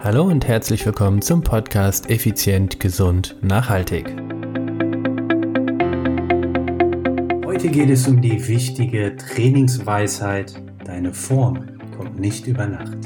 Hallo 0.00 0.22
und 0.22 0.46
herzlich 0.46 0.86
willkommen 0.86 1.20
zum 1.22 1.42
Podcast 1.42 2.08
Effizient, 2.08 2.78
Gesund, 2.78 3.34
Nachhaltig. 3.42 4.06
Heute 7.44 7.68
geht 7.68 7.90
es 7.90 8.06
um 8.06 8.22
die 8.22 8.46
wichtige 8.46 9.16
Trainingsweisheit, 9.16 10.62
deine 10.84 11.12
Form 11.12 11.66
kommt 11.96 12.16
nicht 12.20 12.46
über 12.46 12.66
Nacht. 12.66 12.96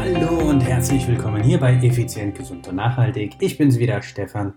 Hallo 0.00 0.50
und 0.50 0.62
herzlich 0.62 1.06
willkommen 1.06 1.44
hier 1.44 1.60
bei 1.60 1.74
Effizient, 1.74 2.34
Gesund 2.34 2.66
und 2.66 2.74
Nachhaltig. 2.74 3.36
Ich 3.38 3.56
bin's 3.56 3.78
wieder, 3.78 4.02
Stefan. 4.02 4.54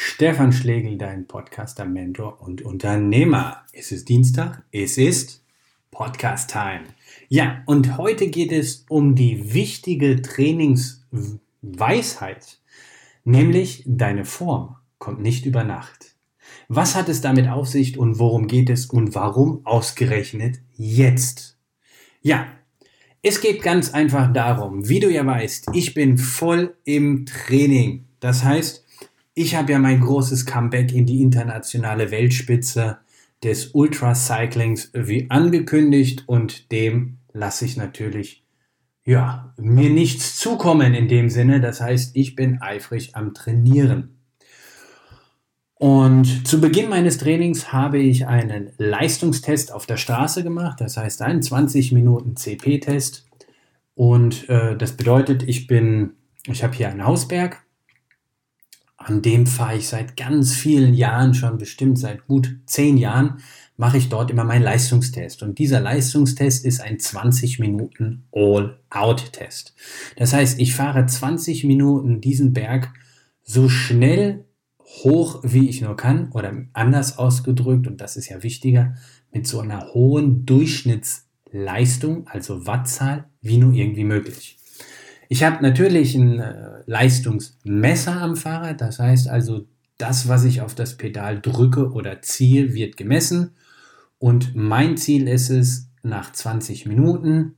Stefan 0.00 0.52
Schlegel, 0.52 0.96
dein 0.96 1.26
Podcaster, 1.26 1.84
Mentor 1.84 2.40
und 2.40 2.62
Unternehmer. 2.62 3.64
Es 3.72 3.90
ist 3.90 4.08
Dienstag, 4.08 4.62
es 4.70 4.96
ist 4.96 5.42
Podcast 5.90 6.52
Time. 6.52 6.84
Ja, 7.28 7.64
und 7.66 7.98
heute 7.98 8.28
geht 8.28 8.52
es 8.52 8.86
um 8.88 9.16
die 9.16 9.54
wichtige 9.54 10.22
Trainingsweisheit, 10.22 12.60
nämlich 13.24 13.82
deine 13.88 14.24
Form 14.24 14.76
kommt 14.98 15.20
nicht 15.20 15.46
über 15.46 15.64
Nacht. 15.64 16.14
Was 16.68 16.94
hat 16.94 17.08
es 17.08 17.20
damit 17.20 17.48
auf 17.48 17.66
sich 17.66 17.98
und 17.98 18.20
worum 18.20 18.46
geht 18.46 18.70
es 18.70 18.86
und 18.86 19.16
warum 19.16 19.66
ausgerechnet 19.66 20.60
jetzt? 20.76 21.58
Ja, 22.22 22.46
es 23.20 23.40
geht 23.40 23.62
ganz 23.62 23.92
einfach 23.92 24.32
darum, 24.32 24.88
wie 24.88 25.00
du 25.00 25.10
ja 25.10 25.26
weißt, 25.26 25.70
ich 25.72 25.92
bin 25.92 26.18
voll 26.18 26.76
im 26.84 27.26
Training. 27.26 28.04
Das 28.20 28.44
heißt, 28.44 28.84
ich 29.38 29.54
habe 29.54 29.70
ja 29.70 29.78
mein 29.78 30.00
großes 30.00 30.46
Comeback 30.46 30.92
in 30.92 31.06
die 31.06 31.22
internationale 31.22 32.10
Weltspitze 32.10 32.98
des 33.44 33.68
Ultracyclings 33.68 34.90
wie 34.94 35.30
angekündigt 35.30 36.24
und 36.26 36.72
dem 36.72 37.18
lasse 37.32 37.64
ich 37.64 37.76
natürlich 37.76 38.44
ja, 39.04 39.54
mir 39.56 39.90
nichts 39.90 40.36
zukommen 40.36 40.92
in 40.92 41.06
dem 41.06 41.30
Sinne. 41.30 41.60
Das 41.60 41.80
heißt, 41.80 42.16
ich 42.16 42.34
bin 42.34 42.60
eifrig 42.60 43.14
am 43.14 43.32
Trainieren. 43.32 44.18
Und 45.74 46.46
zu 46.46 46.60
Beginn 46.60 46.88
meines 46.88 47.18
Trainings 47.18 47.72
habe 47.72 47.98
ich 47.98 48.26
einen 48.26 48.72
Leistungstest 48.76 49.72
auf 49.72 49.86
der 49.86 49.96
Straße 49.96 50.42
gemacht, 50.42 50.80
das 50.80 50.96
heißt 50.96 51.22
einen 51.22 51.42
20 51.42 51.92
Minuten 51.92 52.34
CP-Test. 52.34 53.24
Und 53.94 54.48
äh, 54.48 54.76
das 54.76 54.96
bedeutet, 54.96 55.44
ich 55.44 55.68
bin, 55.68 56.14
ich 56.46 56.64
habe 56.64 56.74
hier 56.74 56.88
einen 56.88 57.06
Hausberg 57.06 57.62
an 58.98 59.22
dem 59.22 59.46
fahre 59.46 59.76
ich 59.76 59.88
seit 59.88 60.16
ganz 60.16 60.54
vielen 60.54 60.92
Jahren, 60.92 61.32
schon 61.32 61.56
bestimmt 61.56 61.98
seit 61.98 62.26
gut 62.26 62.58
zehn 62.66 62.98
Jahren, 62.98 63.38
mache 63.76 63.96
ich 63.96 64.08
dort 64.08 64.30
immer 64.30 64.42
meinen 64.44 64.64
Leistungstest. 64.64 65.42
Und 65.42 65.58
dieser 65.60 65.80
Leistungstest 65.80 66.64
ist 66.64 66.80
ein 66.80 66.98
20 66.98 67.60
Minuten 67.60 68.24
All-Out-Test. 68.32 69.74
Das 70.16 70.32
heißt, 70.32 70.58
ich 70.58 70.74
fahre 70.74 71.06
20 71.06 71.64
Minuten 71.64 72.20
diesen 72.20 72.52
Berg 72.52 72.92
so 73.44 73.68
schnell 73.68 74.44
hoch, 75.04 75.40
wie 75.44 75.68
ich 75.68 75.80
nur 75.80 75.96
kann, 75.96 76.30
oder 76.32 76.52
anders 76.72 77.18
ausgedrückt, 77.18 77.86
und 77.86 78.00
das 78.00 78.16
ist 78.16 78.28
ja 78.28 78.42
wichtiger, 78.42 78.96
mit 79.32 79.46
so 79.46 79.60
einer 79.60 79.94
hohen 79.94 80.44
Durchschnittsleistung, 80.44 82.26
also 82.26 82.66
Wattzahl, 82.66 83.30
wie 83.40 83.58
nur 83.58 83.72
irgendwie 83.72 84.04
möglich. 84.04 84.57
Ich 85.28 85.42
habe 85.42 85.62
natürlich 85.62 86.14
ein 86.14 86.38
äh, 86.38 86.82
Leistungsmesser 86.86 88.20
am 88.20 88.36
Fahrrad, 88.36 88.80
das 88.80 88.98
heißt 88.98 89.28
also, 89.28 89.66
das, 89.98 90.28
was 90.28 90.44
ich 90.44 90.60
auf 90.60 90.74
das 90.74 90.96
Pedal 90.96 91.40
drücke 91.40 91.90
oder 91.92 92.22
ziehe, 92.22 92.72
wird 92.72 92.96
gemessen. 92.96 93.56
Und 94.18 94.54
mein 94.54 94.96
Ziel 94.96 95.26
ist 95.28 95.50
es, 95.50 95.88
nach 96.02 96.32
20 96.32 96.86
Minuten 96.86 97.56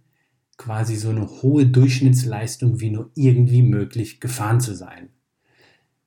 quasi 0.56 0.96
so 0.96 1.10
eine 1.10 1.26
hohe 1.26 1.66
Durchschnittsleistung 1.66 2.80
wie 2.80 2.90
nur 2.90 3.10
irgendwie 3.14 3.62
möglich 3.62 4.20
gefahren 4.20 4.60
zu 4.60 4.74
sein. 4.74 5.08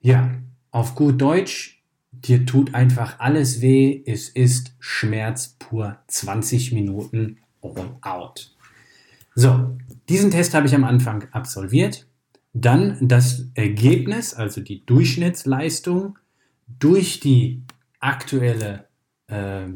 Ja, 0.01 0.31
auf 0.71 0.95
gut 0.95 1.21
Deutsch, 1.21 1.83
dir 2.11 2.45
tut 2.45 2.75
einfach 2.75 3.19
alles 3.19 3.61
weh, 3.61 4.03
es 4.05 4.29
ist 4.29 4.75
Schmerz 4.79 5.55
pur 5.59 5.97
20 6.07 6.71
Minuten 6.71 7.37
all 7.61 7.97
out. 8.01 8.52
So, 9.35 9.77
diesen 10.09 10.31
Test 10.31 10.53
habe 10.53 10.67
ich 10.67 10.75
am 10.75 10.83
Anfang 10.83 11.27
absolviert. 11.31 12.07
Dann 12.53 12.97
das 13.01 13.47
Ergebnis, 13.55 14.33
also 14.33 14.61
die 14.61 14.85
Durchschnittsleistung 14.85 16.19
durch 16.67 17.19
die 17.19 17.63
aktuelle 17.99 18.87
äh, 19.27 19.69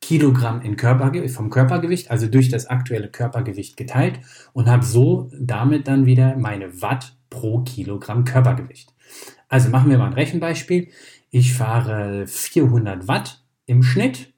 Kilogramm 0.00 0.60
in 0.60 0.76
Körpergewicht, 0.76 1.34
vom 1.34 1.48
Körpergewicht, 1.50 2.10
also 2.10 2.26
durch 2.26 2.50
das 2.50 2.66
aktuelle 2.66 3.08
Körpergewicht 3.08 3.76
geteilt 3.76 4.20
und 4.52 4.68
habe 4.68 4.84
so 4.84 5.30
damit 5.38 5.88
dann 5.88 6.04
wieder 6.04 6.36
meine 6.36 6.82
Watt 6.82 7.16
pro 7.30 7.60
Kilogramm 7.60 8.24
Körpergewicht. 8.24 8.92
Also 9.48 9.70
machen 9.70 9.90
wir 9.90 9.96
mal 9.96 10.08
ein 10.08 10.12
Rechenbeispiel. 10.12 10.88
Ich 11.30 11.54
fahre 11.54 12.26
400 12.26 13.08
Watt 13.08 13.44
im 13.64 13.82
Schnitt 13.82 14.33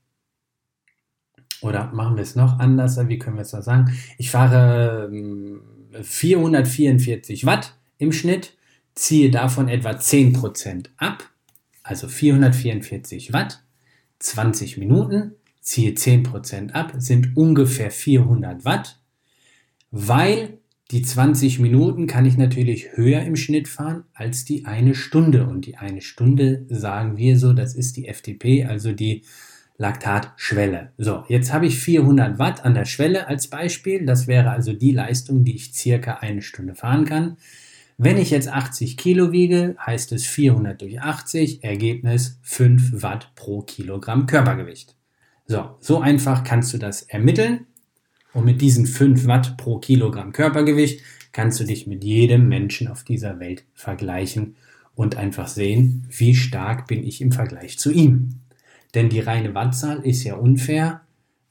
oder 1.62 1.92
machen 1.92 2.16
wir 2.16 2.22
es 2.22 2.36
noch 2.36 2.58
anders? 2.58 2.98
Wie 3.08 3.18
können 3.18 3.36
wir 3.36 3.42
es 3.42 3.50
da 3.50 3.62
sagen? 3.62 3.96
Ich 4.18 4.30
fahre 4.30 5.10
444 6.02 7.42
ähm, 7.42 7.46
Watt 7.46 7.74
im 7.98 8.12
Schnitt, 8.12 8.54
ziehe 8.94 9.30
davon 9.30 9.68
etwa 9.68 9.90
10% 9.90 10.86
ab, 10.96 11.24
also 11.82 12.08
444 12.08 13.32
Watt, 13.32 13.62
20 14.18 14.78
Minuten, 14.78 15.32
ziehe 15.60 15.92
10% 15.92 16.72
ab, 16.72 16.92
sind 16.98 17.36
ungefähr 17.36 17.90
400 17.90 18.64
Watt, 18.64 19.00
weil 19.90 20.58
die 20.92 21.02
20 21.02 21.58
Minuten 21.58 22.06
kann 22.06 22.26
ich 22.26 22.36
natürlich 22.36 22.96
höher 22.96 23.22
im 23.22 23.34
Schnitt 23.34 23.66
fahren 23.66 24.04
als 24.14 24.44
die 24.44 24.66
eine 24.66 24.94
Stunde. 24.94 25.46
Und 25.46 25.66
die 25.66 25.76
eine 25.76 26.00
Stunde 26.00 26.64
sagen 26.68 27.16
wir 27.16 27.38
so, 27.38 27.52
das 27.52 27.74
ist 27.74 27.96
die 27.96 28.06
FDP, 28.06 28.64
also 28.64 28.92
die 28.92 29.22
Laktatschwelle. 29.78 30.92
So, 30.96 31.24
jetzt 31.28 31.52
habe 31.52 31.66
ich 31.66 31.78
400 31.78 32.38
Watt 32.38 32.64
an 32.64 32.74
der 32.74 32.84
Schwelle 32.84 33.28
als 33.28 33.48
Beispiel. 33.48 34.06
Das 34.06 34.26
wäre 34.26 34.50
also 34.50 34.72
die 34.72 34.92
Leistung, 34.92 35.44
die 35.44 35.54
ich 35.54 35.74
circa 35.74 36.14
eine 36.14 36.42
Stunde 36.42 36.74
fahren 36.74 37.04
kann. 37.04 37.36
Wenn 37.98 38.18
ich 38.18 38.30
jetzt 38.30 38.48
80 38.48 38.96
Kilo 38.96 39.32
wiege, 39.32 39.76
heißt 39.84 40.12
es 40.12 40.26
400 40.26 40.80
durch 40.80 41.00
80, 41.00 41.64
Ergebnis 41.64 42.38
5 42.42 43.02
Watt 43.02 43.32
pro 43.34 43.62
Kilogramm 43.62 44.26
Körpergewicht. 44.26 44.94
So, 45.46 45.76
so 45.80 46.00
einfach 46.00 46.44
kannst 46.44 46.74
du 46.74 46.78
das 46.78 47.02
ermitteln. 47.02 47.66
Und 48.34 48.44
mit 48.44 48.60
diesen 48.60 48.86
5 48.86 49.26
Watt 49.26 49.56
pro 49.56 49.78
Kilogramm 49.78 50.32
Körpergewicht 50.32 51.00
kannst 51.32 51.58
du 51.60 51.64
dich 51.64 51.86
mit 51.86 52.04
jedem 52.04 52.48
Menschen 52.48 52.88
auf 52.88 53.02
dieser 53.02 53.40
Welt 53.40 53.64
vergleichen 53.74 54.56
und 54.94 55.16
einfach 55.16 55.48
sehen, 55.48 56.06
wie 56.10 56.34
stark 56.34 56.86
bin 56.86 57.02
ich 57.02 57.20
im 57.20 57.32
Vergleich 57.32 57.78
zu 57.78 57.90
ihm. 57.90 58.40
Denn 58.96 59.10
die 59.10 59.20
reine 59.20 59.54
Wattzahl 59.54 60.00
ist 60.06 60.24
ja 60.24 60.36
unfair. 60.36 61.02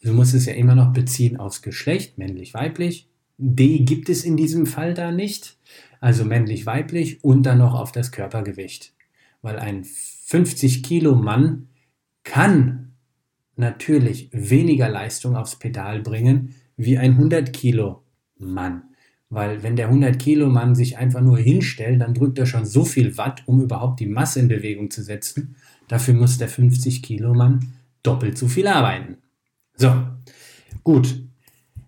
Du 0.01 0.13
musst 0.13 0.33
es 0.33 0.47
ja 0.47 0.53
immer 0.53 0.73
noch 0.73 0.93
beziehen 0.93 1.37
aufs 1.37 1.61
Geschlecht, 1.61 2.17
männlich-weiblich. 2.17 3.07
D 3.37 3.79
gibt 3.79 4.09
es 4.09 4.23
in 4.23 4.35
diesem 4.35 4.65
Fall 4.65 4.95
da 4.95 5.11
nicht. 5.11 5.55
Also 6.01 6.25
männlich-weiblich 6.25 7.23
und 7.23 7.43
dann 7.43 7.59
noch 7.59 7.75
auf 7.75 7.91
das 7.91 8.11
Körpergewicht. 8.11 8.93
Weil 9.43 9.59
ein 9.59 9.83
50 9.83 10.81
Kilo 10.81 11.13
Mann 11.13 11.67
kann 12.23 12.93
natürlich 13.55 14.29
weniger 14.31 14.89
Leistung 14.89 15.35
aufs 15.35 15.57
Pedal 15.57 16.01
bringen 16.01 16.55
wie 16.77 16.97
ein 16.97 17.11
100 17.11 17.53
Kilo 17.53 18.01
Mann. 18.39 18.94
Weil 19.29 19.63
wenn 19.63 19.75
der 19.75 19.87
100 19.87 20.19
Kilo 20.19 20.49
Mann 20.49 20.75
sich 20.75 20.97
einfach 20.97 21.21
nur 21.21 21.37
hinstellt, 21.37 22.01
dann 22.01 22.13
drückt 22.13 22.37
er 22.37 22.45
schon 22.45 22.65
so 22.65 22.85
viel 22.85 23.17
Watt, 23.17 23.43
um 23.45 23.61
überhaupt 23.61 23.99
die 23.99 24.07
Masse 24.07 24.39
in 24.39 24.47
Bewegung 24.47 24.91
zu 24.91 25.03
setzen. 25.03 25.55
Dafür 25.87 26.13
muss 26.13 26.37
der 26.37 26.47
50 26.47 27.01
Kilo 27.01 27.33
Mann 27.33 27.73
doppelt 28.03 28.37
so 28.37 28.47
viel 28.47 28.67
arbeiten. 28.67 29.17
So, 29.75 29.91
gut. 30.83 31.21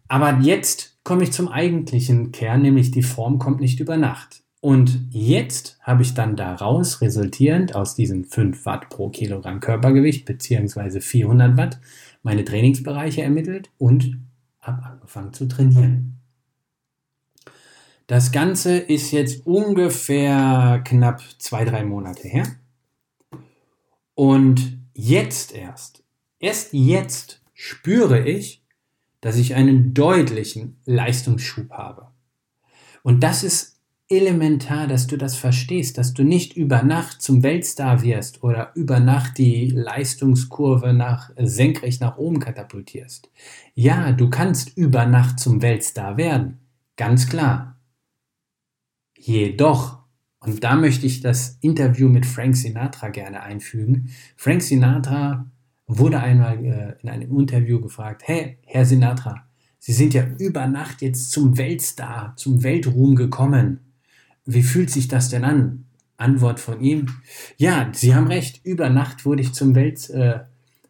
Aber 0.07 0.39
jetzt 0.41 0.97
komme 1.03 1.23
ich 1.23 1.31
zum 1.31 1.47
eigentlichen 1.47 2.31
Kern, 2.31 2.61
nämlich 2.61 2.91
die 2.91 3.03
Form 3.03 3.39
kommt 3.39 3.61
nicht 3.61 3.79
über 3.79 3.97
Nacht. 3.97 4.43
Und 4.59 5.07
jetzt 5.11 5.77
habe 5.81 6.01
ich 6.01 6.13
dann 6.13 6.35
daraus 6.35 7.01
resultierend 7.01 7.75
aus 7.75 7.95
diesen 7.95 8.25
5 8.25 8.65
Watt 8.65 8.89
pro 8.89 9.09
Kilogramm 9.09 9.59
Körpergewicht 9.59 10.25
beziehungsweise 10.25 10.99
400 10.99 11.55
Watt 11.55 11.79
meine 12.23 12.43
Trainingsbereiche 12.43 13.21
ermittelt 13.21 13.69
und 13.77 14.17
habe 14.59 14.83
angefangen 14.83 15.31
zu 15.33 15.47
trainieren. 15.47 16.16
Das 18.07 18.31
Ganze 18.31 18.77
ist 18.77 19.11
jetzt 19.11 19.45
ungefähr 19.45 20.81
knapp 20.85 21.21
zwei, 21.39 21.65
drei 21.65 21.83
Monate 21.83 22.27
her. 22.27 22.45
Und 24.15 24.79
jetzt 24.93 25.53
erst, 25.53 26.03
erst 26.39 26.71
jetzt 26.71 27.41
spüre 27.53 28.25
ich, 28.25 28.63
dass 29.19 29.35
ich 29.35 29.55
einen 29.55 29.93
deutlichen 29.93 30.77
Leistungsschub 30.85 31.69
habe. 31.71 32.07
Und 33.03 33.23
das 33.23 33.43
ist 33.43 33.77
elementar, 34.09 34.87
dass 34.87 35.07
du 35.07 35.17
das 35.17 35.35
verstehst, 35.35 35.97
dass 35.97 36.13
du 36.13 36.23
nicht 36.23 36.55
über 36.55 36.83
Nacht 36.83 37.21
zum 37.21 37.43
Weltstar 37.43 38.03
wirst 38.03 38.41
oder 38.41 38.71
über 38.75 39.01
Nacht 39.01 39.37
die 39.37 39.69
Leistungskurve 39.69 40.93
nach 40.93 41.31
senkrecht 41.37 41.99
nach 41.99 42.17
oben 42.17 42.39
katapultierst. 42.39 43.29
Ja, 43.75 44.13
du 44.13 44.29
kannst 44.29 44.77
über 44.77 45.05
Nacht 45.05 45.41
zum 45.41 45.61
Weltstar 45.61 46.15
werden, 46.15 46.59
ganz 46.95 47.27
klar. 47.27 47.76
Jedoch, 49.27 49.97
und 50.39 50.63
da 50.63 50.77
möchte 50.77 51.05
ich 51.05 51.19
das 51.19 51.57
Interview 51.59 52.07
mit 52.07 52.25
Frank 52.25 52.55
Sinatra 52.55 53.09
gerne 53.09 53.43
einfügen. 53.43 54.09
Frank 54.37 54.63
Sinatra 54.63 55.51
wurde 55.85 56.21
einmal 56.21 56.63
äh, 56.63 56.95
in 57.01 57.09
einem 57.09 57.37
Interview 57.37 57.81
gefragt, 57.81 58.21
hey, 58.25 58.57
Herr 58.65 58.85
Sinatra, 58.85 59.45
Sie 59.79 59.91
sind 59.91 60.13
ja 60.13 60.25
über 60.39 60.65
Nacht 60.67 61.01
jetzt 61.01 61.31
zum 61.31 61.57
Weltstar, 61.57 62.37
zum 62.37 62.63
Weltruhm 62.63 63.17
gekommen. 63.17 63.81
Wie 64.45 64.63
fühlt 64.63 64.91
sich 64.91 65.09
das 65.09 65.27
denn 65.27 65.43
an? 65.43 65.87
Antwort 66.15 66.61
von 66.61 66.79
ihm, 66.79 67.07
ja, 67.57 67.91
Sie 67.93 68.15
haben 68.15 68.27
recht, 68.27 68.65
über 68.65 68.89
Nacht 68.89 69.25
wurde 69.25 69.41
ich 69.41 69.51
zum, 69.53 69.75
Welt, 69.75 70.09
äh, 70.09 70.39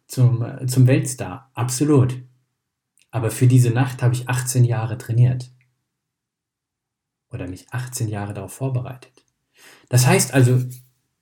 zum, 0.06 0.44
äh, 0.44 0.64
zum 0.66 0.86
Weltstar, 0.86 1.50
absolut. 1.54 2.22
Aber 3.10 3.32
für 3.32 3.48
diese 3.48 3.70
Nacht 3.70 4.00
habe 4.00 4.14
ich 4.14 4.28
18 4.28 4.62
Jahre 4.62 4.96
trainiert. 4.96 5.50
Oder 7.30 7.48
mich 7.48 7.66
18 7.70 8.08
Jahre 8.08 8.34
darauf 8.34 8.52
vorbereitet. 8.52 9.24
Das 9.88 10.06
heißt 10.06 10.34
also, 10.34 10.64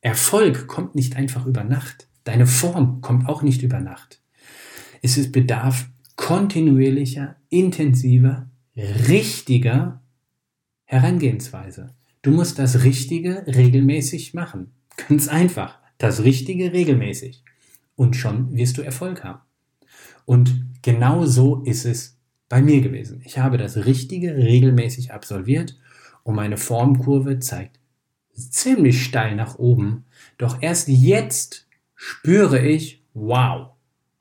Erfolg 0.00 0.67
kommt 0.69 0.94
nicht 0.94 1.17
einfach 1.17 1.47
über 1.47 1.64
Nacht. 1.64 2.08
Deine 2.25 2.47
Form 2.47 3.00
kommt 3.00 3.29
auch 3.29 3.43
nicht 3.43 3.62
über 3.62 3.81
Nacht. 3.81 4.20
Es 5.03 5.17
ist 5.17 5.32
bedarf 5.32 5.88
kontinuierlicher, 6.17 7.37
intensiver, 7.49 8.49
richtiger 8.76 10.00
Herangehensweise. 10.85 11.94
Du 12.23 12.31
musst 12.31 12.58
das 12.58 12.82
Richtige 12.82 13.44
regelmäßig 13.47 14.35
machen. 14.35 14.73
Ganz 15.08 15.29
einfach. 15.29 15.79
Das 15.99 16.25
Richtige 16.25 16.73
regelmäßig. 16.73 17.44
Und 17.94 18.17
schon 18.17 18.55
wirst 18.56 18.79
du 18.79 18.82
Erfolg 18.82 19.25
haben. 19.25 19.41
Und 20.25 20.67
genau 20.82 21.25
so 21.25 21.62
ist 21.62 21.85
es 21.85 22.19
bei 22.49 22.61
mir 22.61 22.81
gewesen. 22.81 23.23
Ich 23.25 23.38
habe 23.38 23.58
das 23.58 23.76
Richtige 23.87 24.37
regelmäßig 24.37 25.12
absolviert 25.12 25.76
und 26.26 26.34
meine 26.34 26.56
Formkurve 26.56 27.38
zeigt 27.38 27.78
ziemlich 28.34 29.05
steil 29.05 29.37
nach 29.37 29.58
oben. 29.58 30.05
Doch 30.38 30.61
erst 30.61 30.88
jetzt 30.88 31.69
spüre 31.94 32.67
ich, 32.67 33.00
wow, 33.14 33.69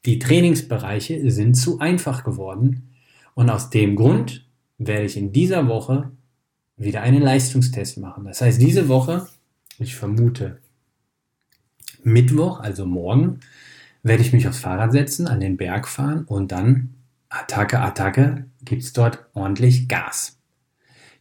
die 0.06 0.19
Trainingsbereiche 0.19 1.31
sind 1.31 1.56
zu 1.56 1.80
einfach 1.80 2.24
geworden. 2.24 2.94
Und 3.34 3.50
aus 3.50 3.72
dem 3.72 3.96
Grund 3.96 4.48
werde 4.78 5.06
ich 5.06 5.18
in 5.18 5.34
dieser 5.34 5.68
Woche 5.68 6.12
wieder 6.78 7.02
einen 7.02 7.24
Leistungstest 7.24 7.98
machen. 7.98 8.25
Das 8.25 8.40
heißt, 8.40 8.62
diese 8.62 8.88
Woche, 8.88 9.28
ich 9.80 9.96
vermute 9.96 10.60
Mittwoch, 12.04 12.60
also 12.60 12.86
morgen, 12.86 13.40
werde 14.04 14.22
ich 14.22 14.31
mich 14.31 14.48
aufs 14.48 14.60
Fahrrad 14.60 14.92
setzen, 14.92 15.28
an 15.28 15.40
den 15.40 15.58
Berg 15.58 15.88
fahren 15.88 16.25
und 16.25 16.51
dann 16.51 16.94
Attacke, 17.30 17.80
Attacke, 17.80 18.46
gibt 18.63 18.84
es 18.84 18.94
dort 18.94 19.25
ordentlich 19.34 19.88
Gas. 19.88 20.38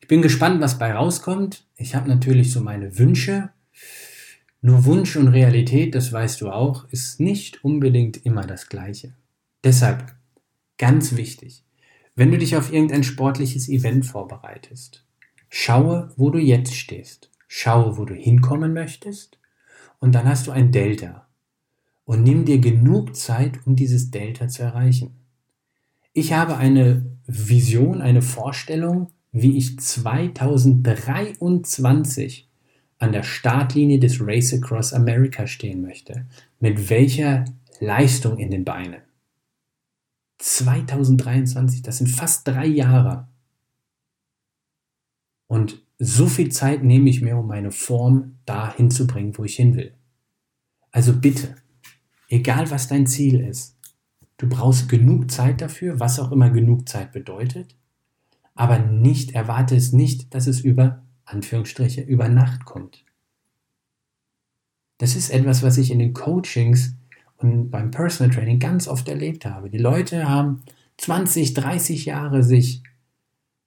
Ich 0.05 0.09
bin 0.09 0.21
gespannt, 0.21 0.61
was 0.61 0.79
bei 0.79 0.93
rauskommt. 0.93 1.67
Ich 1.79 1.95
habe 1.95 2.11
natürlich 2.11 2.53
so 2.53 2.61
meine 2.61 2.99
Wünsche. 2.99 3.49
Nur 4.61 4.85
Wunsch 4.85 5.17
und 5.17 5.29
Realität, 5.29 5.95
das 5.95 6.13
weißt 6.13 6.43
du 6.43 6.51
auch, 6.51 6.87
ist 6.91 7.21
nicht 7.21 7.65
unbedingt 7.65 8.19
immer 8.27 8.43
das 8.43 8.69
gleiche. 8.69 9.15
Deshalb, 9.65 10.15
ganz 10.77 11.17
wichtig, 11.17 11.65
wenn 12.17 12.31
du 12.31 12.37
dich 12.37 12.55
auf 12.55 12.71
irgendein 12.71 13.03
sportliches 13.03 13.67
Event 13.71 14.05
vorbereitest, 14.05 15.07
Schaue, 15.49 16.13
wo 16.17 16.29
du 16.29 16.39
jetzt 16.39 16.75
stehst. 16.75 17.31
Schaue, 17.49 17.97
wo 17.97 18.05
du 18.05 18.13
hinkommen 18.13 18.75
möchtest. 18.75 19.39
Und 20.01 20.15
dann 20.15 20.29
hast 20.29 20.47
du 20.47 20.51
ein 20.51 20.71
Delta. 20.71 21.29
Und 22.05 22.25
nimm 22.25 22.45
dir 22.45 22.59
genug 22.59 23.17
Zeit, 23.17 23.67
um 23.67 23.75
dieses 23.75 24.11
Delta 24.11 24.49
zu 24.49 24.65
erreichen. 24.65 25.17
Ich 26.13 26.35
habe 26.35 26.59
eine 26.59 27.07
Vision, 27.27 28.03
eine 28.03 28.21
Vorstellung, 28.21 29.11
wie 29.35 29.59
ich 29.59 29.79
2023 29.79 32.49
an 32.99 33.13
der 33.13 33.25
Startlinie 33.25 33.99
des 33.99 34.19
Race 34.21 34.55
Across 34.55 34.93
America 34.93 35.49
stehen 35.49 35.83
möchte. 35.83 36.27
Mit 36.61 36.89
welcher 36.89 37.45
Leistung 37.81 38.39
in 38.39 38.53
den 38.53 38.65
Beinen. 38.65 39.03
2023, 40.39 41.83
das 41.83 41.99
sind 41.99 42.07
fast 42.07 42.47
drei 42.47 42.67
Jahre. 42.67 43.27
Und 45.49 45.85
so 45.99 46.27
viel 46.27 46.53
Zeit 46.53 46.85
nehme 46.85 47.11
ich 47.11 47.21
mir, 47.21 47.37
um 47.37 47.49
meine 47.49 47.73
Form 47.73 48.39
dahin 48.47 48.93
zu 48.93 49.09
bringen, 49.09 49.37
wo 49.37 49.43
ich 49.43 49.57
hin 49.57 49.75
will. 49.75 49.95
Also 50.93 51.13
bitte, 51.13 51.57
egal 52.29 52.71
was 52.71 52.87
dein 52.87 53.09
Ziel 53.09 53.41
ist, 53.41 53.77
du 54.37 54.49
brauchst 54.49 54.89
genug 54.89 55.33
Zeit 55.33 55.61
dafür, 55.61 55.99
was 55.99 56.21
auch 56.21 56.31
immer 56.31 56.51
genug 56.51 56.89
Zeit 56.89 57.11
bedeutet, 57.11 57.75
aber 58.55 58.79
nicht, 58.79 59.33
erwarte 59.33 59.77
es 59.77 59.93
nicht, 59.93 60.35
dass 60.35 60.47
es 60.47 60.61
über 60.61 61.03
Anführungsstriche 61.25 62.03
über 62.03 62.29
Nacht 62.29 62.65
kommt. 62.65 63.05
Das 64.99 65.17
ist 65.17 65.31
etwas, 65.31 65.63
was 65.63 65.79
ich 65.79 65.91
in 65.91 65.99
den 65.99 66.13
Coachings 66.13 66.95
und 67.37 67.71
beim 67.71 67.91
Personal 67.91 68.35
Training 68.35 68.59
ganz 68.59 68.87
oft 68.87 69.09
erlebt 69.09 69.45
habe. 69.45 69.71
Die 69.71 69.79
Leute 69.79 70.29
haben 70.29 70.63
20, 70.99 71.55
30 71.55 72.05
Jahre 72.05 72.43
sich 72.43 72.83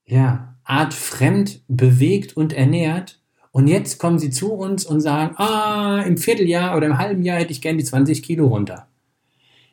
ja, 0.06 0.56
Art 0.64 0.94
fremd 0.94 1.62
bewegt 1.68 2.36
und 2.36 2.54
ernährt. 2.54 3.22
Und 3.52 3.68
jetzt 3.68 4.00
kommen 4.00 4.20
sie 4.20 4.30
zu 4.30 4.54
uns 4.54 4.86
und 4.86 5.02
sagen, 5.02 5.36
ah, 5.38 6.02
im 6.06 6.18
Vierteljahr 6.18 6.78
oder 6.78 6.88
im 6.88 6.98
halben 6.98 7.24
Jahr 7.24 7.40
hätte 7.40 7.52
ich 7.52 7.62
gern 7.62 7.78
die 7.78 7.84
20 7.84 8.24
Kilo 8.24 8.48
runter. 8.48 8.88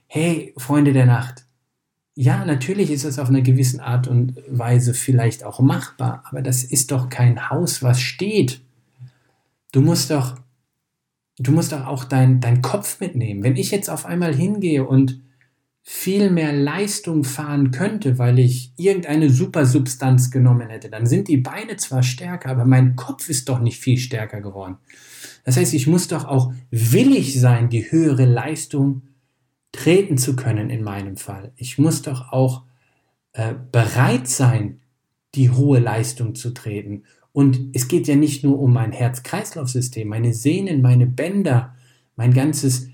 Hey, 0.07 0.55
Freunde 0.57 0.93
der 0.93 1.07
Nacht. 1.07 1.44
Ja, 2.17 2.45
natürlich 2.45 2.91
ist 2.91 3.05
das 3.05 3.19
auf 3.19 3.29
eine 3.29 3.43
gewisse 3.43 3.83
Art 3.83 4.07
und 4.07 4.41
Weise 4.49 4.95
vielleicht 4.95 5.43
auch 5.43 5.59
machbar, 5.59 6.23
aber 6.29 6.43
das 6.43 6.63
ist 6.63 6.93
doch 6.93 7.09
kein 7.09 7.51
Haus, 7.51 7.83
was 7.83 8.01
steht. 8.01 8.61
Du 9.73 9.81
musst 9.81 10.13
doch, 10.13 10.37
du 11.39 11.51
musst 11.51 11.73
doch 11.73 11.87
auch 11.87 12.05
deinen 12.05 12.41
dein 12.41 12.63
Kopf 12.63 13.01
mitnehmen. 13.01 13.43
Wenn 13.43 13.57
ich 13.57 13.73
jetzt 13.73 13.91
auf 13.91 14.07
einmal 14.07 14.33
hingehe 14.33 14.87
und 14.87 15.21
viel 15.83 16.31
mehr 16.31 16.53
Leistung 16.53 17.25
fahren 17.25 17.73
könnte, 17.73 18.17
weil 18.17 18.39
ich 18.39 18.73
irgendeine 18.77 19.29
Supersubstanz 19.29 20.31
genommen 20.31 20.71
hätte, 20.71 20.89
dann 20.89 21.07
sind 21.07 21.27
die 21.27 21.37
Beine 21.37 21.77
zwar 21.77 22.05
stärker, 22.05 22.51
aber 22.51 22.65
mein 22.65 22.95
Kopf 22.95 23.29
ist 23.29 23.49
doch 23.49 23.59
nicht 23.59 23.81
viel 23.81 23.99
stärker 23.99 24.41
geworden. 24.41 24.77
Das 25.45 25.57
heißt, 25.57 25.75
ich 25.75 25.87
muss 25.87 26.09
doch 26.09 26.25
auch 26.25 26.55
willig 26.71 27.39
sein, 27.39 27.69
die 27.69 27.91
höhere 27.91 28.25
Leistung 28.25 29.03
treten 29.75 30.19
zu 30.19 30.37
können 30.37 30.71
in 30.71 30.83
meinem 30.83 31.17
Fall. 31.17 31.53
Ich 31.57 31.79
muss 31.79 32.03
doch 32.03 32.33
auch 32.33 32.63
äh, 33.33 33.55
bereit 33.73 34.29
sein, 34.29 34.81
die 35.35 35.51
hohe 35.51 35.81
Leistung 35.81 36.35
zu 36.35 36.55
treten. 36.55 37.05
Und 37.33 37.71
es 37.73 37.89
geht 37.89 38.07
ja 38.07 38.15
nicht 38.15 38.45
nur 38.45 38.61
um 38.61 38.73
mein 38.73 38.93
Herz-Kreislauf-System, 38.93 40.09
meine 40.09 40.33
Sehnen, 40.33 40.81
meine 40.81 41.07
Bänder, 41.07 41.75
mein 42.17 42.33
ganzes 42.33 42.89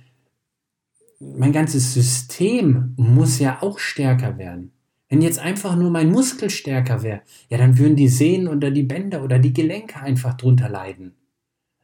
mein 1.21 1.53
ganzes 1.53 1.93
System 1.93 2.95
muss 2.97 3.39
ja 3.39 3.63
auch 3.63 3.79
stärker 3.79 4.39
werden. 4.39 4.73
Wenn 5.11 5.21
jetzt 5.21 5.39
einfach 5.39 5.77
nur 5.77 5.91
mein 5.91 6.11
Muskel 6.11 6.49
stärker 6.49 7.03
wäre, 7.03 7.21
ja, 7.51 7.59
dann 7.59 7.77
würden 7.77 7.97
die 7.97 8.09
Sehnen 8.09 8.49
oder 8.49 8.71
die 8.71 8.85
Bänder 8.85 9.23
oder 9.23 9.39
die 9.39 9.53
Gelenke 9.53 10.01
einfach 10.01 10.35
drunter 10.35 10.69
leiden. 10.69 11.15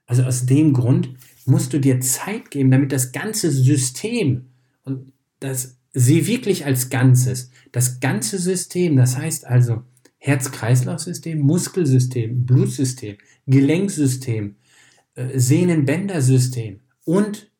Also 0.07 0.23
aus 0.23 0.47
dem 0.47 0.73
Grund 0.73 1.11
musst 1.45 1.73
du 1.73 1.81
dir 1.81 2.01
Zeit 2.01 2.51
geben, 2.51 2.71
damit 2.71 2.93
das 2.93 3.13
ganze 3.13 3.51
System 3.51 4.47
und 4.87 5.13
das 5.41 5.79
sieh 5.93 6.27
wirklich 6.27 6.65
als 6.65 6.89
Ganzes, 6.89 7.51
das 7.73 8.01
ganze 8.01 8.39
System, 8.39 8.97
das 8.97 9.17
heißt 9.17 9.47
also 9.47 9.83
Herz-Kreislauf-System, 10.19 11.39
Muskelsystem, 11.41 12.47
Blutsystem, 12.47 13.17
Gelenksystem, 13.47 14.57
äh, 15.15 15.39
Sehnenbändersystem 15.39 16.81
und 17.05 17.51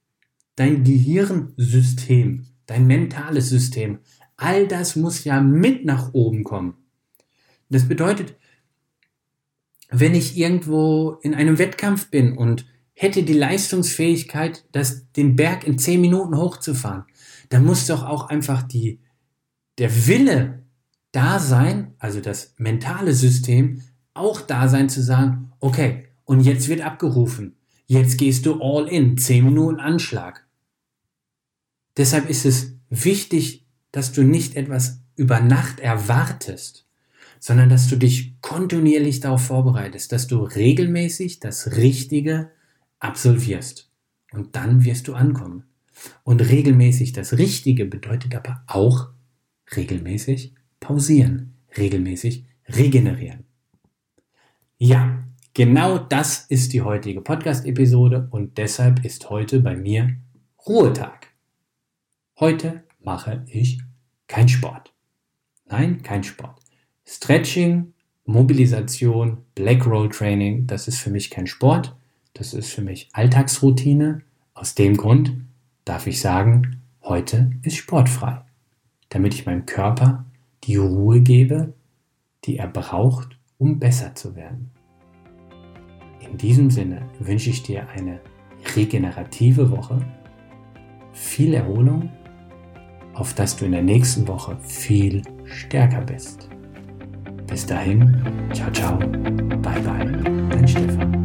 dein 0.57 0.85
Gehirnsystem, 0.85 2.47
dein 2.67 2.87
mentales 2.87 3.49
System, 3.49 3.99
all 4.37 4.67
das 4.67 4.97
muss 4.97 5.25
ja 5.25 5.41
mit 5.41 5.85
nach 5.85 6.15
oben 6.15 6.45
kommen. 6.45 6.75
Das 7.69 7.89
bedeutet, 7.89 8.37
wenn 9.91 10.15
ich 10.15 10.37
irgendwo 10.37 11.19
in 11.23 11.35
einem 11.35 11.59
Wettkampf 11.59 12.11
bin 12.11 12.37
und 12.37 12.67
hätte 12.97 13.23
die 13.23 13.35
Leistungsfähigkeit, 13.35 14.65
das, 14.73 15.13
den 15.13 15.37
Berg 15.37 15.67
in 15.67 15.79
zehn 15.79 16.01
Minuten 16.01 16.37
hochzufahren, 16.37 17.05
dann 17.51 17.65
muss 17.65 17.87
doch 17.87 18.03
auch 18.03 18.29
einfach 18.31 18.63
die, 18.63 19.01
der 19.79 20.07
Wille 20.07 20.63
da 21.13 21.39
sein, 21.39 21.95
also 21.99 22.21
das 22.21 22.55
mentale 22.57 23.13
System, 23.13 23.83
auch 24.15 24.41
da 24.41 24.69
sein 24.69 24.89
zu 24.89 25.03
sagen, 25.03 25.53
okay, 25.61 26.09
und 26.25 26.41
jetzt 26.41 26.69
wird 26.69 26.81
abgerufen. 26.81 27.57
Jetzt 27.85 28.17
gehst 28.19 28.47
du 28.47 28.61
all 28.63 28.89
in, 28.89 29.19
zehn 29.19 29.45
Minuten 29.45 29.79
Anschlag. 29.79 30.47
Deshalb 31.99 32.29
ist 32.31 32.47
es 32.47 32.73
wichtig, 32.89 33.67
dass 33.93 34.13
du 34.13 34.23
nicht 34.23 34.57
etwas 34.57 35.03
über 35.17 35.41
Nacht 35.41 35.81
erwartest, 35.81 36.87
sondern 37.39 37.69
dass 37.69 37.89
du 37.89 37.97
dich 37.97 38.41
kontinuierlich 38.41 39.21
darauf 39.21 39.43
vorbereitest, 39.43 40.13
dass 40.13 40.27
du 40.27 40.43
regelmäßig 40.43 41.41
das 41.41 41.77
Richtige 41.77 42.51
absolvierst. 43.01 43.91
Und 44.33 44.57
dann 44.57 44.85
wirst 44.85 45.09
du 45.09 45.15
ankommen. 45.15 45.65
Und 46.25 46.41
regelmäßig 46.41 47.13
das 47.13 47.39
Richtige 47.39 47.87
bedeutet 47.87 48.35
aber 48.35 48.63
auch 48.67 49.09
regelmäßig 49.75 50.55
pausieren, 50.81 51.55
regelmäßig 51.77 52.45
regenerieren. 52.69 53.45
Ja, 54.79 55.25
genau 55.55 55.99
das 55.99 56.47
ist 56.49 56.73
die 56.73 56.83
heutige 56.83 57.23
Podcast-Episode 57.23 58.29
und 58.31 58.59
deshalb 58.59 59.05
ist 59.05 59.31
heute 59.31 59.61
bei 59.61 59.75
mir 59.75 60.17
Ruhetag. 60.67 61.29
Heute 62.39 62.85
mache 63.01 63.45
ich 63.47 63.81
kein 64.27 64.49
Sport. 64.49 64.93
Nein, 65.65 66.03
kein 66.03 66.25
Sport. 66.25 66.61
Stretching, 67.07 67.95
Mobilisation, 68.27 69.39
Black 69.55 69.87
Roll 69.87 70.11
Training, 70.11 70.67
das 70.67 70.89
ist 70.89 70.99
für 70.99 71.11
mich 71.11 71.31
kein 71.31 71.47
Sport. 71.47 71.97
Das 72.37 72.53
ist 72.53 72.71
für 72.71 72.83
mich 72.83 73.09
Alltagsroutine. 73.13 74.21
Aus 74.53 74.75
dem 74.75 74.97
Grund 74.97 75.33
darf 75.87 76.07
ich 76.07 76.21
sagen, 76.21 76.83
heute 77.03 77.51
ist 77.63 77.77
sportfrei, 77.77 78.43
damit 79.09 79.33
ich 79.33 79.47
meinem 79.47 79.65
Körper 79.65 80.27
die 80.65 80.77
Ruhe 80.77 81.23
gebe, 81.23 81.73
die 82.45 82.59
er 82.59 82.69
braucht, 82.69 83.39
um 83.57 83.79
besser 83.79 84.15
zu 84.15 84.37
werden. 84.37 84.71
In 86.21 86.37
diesem 86.37 86.71
Sinne 86.71 87.09
wünsche 87.19 87.49
ich 87.49 87.63
dir 87.63 87.89
eine 87.89 88.21
regenerative 88.75 89.71
Woche, 89.71 90.05
viel 91.13 91.55
Erholung, 91.55 92.11
auf 93.15 93.33
dass 93.33 93.57
du 93.57 93.65
in 93.65 93.73
der 93.73 93.83
nächsten 93.83 94.29
Woche 94.29 94.59
viel 94.61 95.23
stärker 95.45 96.03
bist. 96.03 96.51
Bis 97.47 97.65
dahin, 97.65 98.23
ciao, 98.53 98.71
ciao, 98.73 98.99
bye, 98.99 99.81
bye, 99.81 100.49
dein 100.51 100.69
Stefan. 100.69 101.16